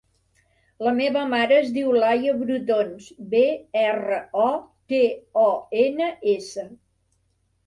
La 0.85 0.93
meva 0.99 1.25
mare 1.33 1.59
es 1.63 1.67
diu 1.75 1.91
Laia 2.03 2.33
Brotons: 2.39 3.09
be, 3.35 3.43
erra, 3.83 4.19
o, 4.47 4.49
te, 4.95 5.03
o, 5.45 5.45
ena, 5.85 6.11
essa. 6.35 6.67